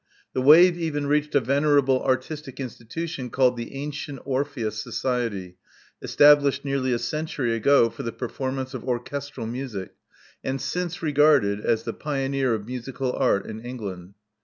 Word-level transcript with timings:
The 0.33 0.41
wave 0.41 0.79
even 0.79 1.05
reached 1.05 1.35
a 1.35 1.39
venerable 1.39 2.03
artistic 2.03 2.59
institution 2.59 3.29
called 3.29 3.55
the 3.55 3.75
Antient 3.75 4.19
Orpheus 4.25 4.81
Society, 4.81 5.57
established 6.01 6.65
nearly 6.65 6.91
a 6.91 6.97
century 6.97 7.55
ago 7.55 7.87
for 7.91 8.01
the 8.01 8.11
performance 8.11 8.73
of 8.73 8.83
orchestral 8.83 9.45
music, 9.45 9.91
and 10.43 10.59
since 10.59 11.03
regarded 11.03 11.59
as 11.59 11.83
the 11.83 11.93
pioneer 11.93 12.55
of 12.55 12.65
musical 12.65 13.13
art 13.13 13.45
in 13.45 13.63
England. 13.63 14.15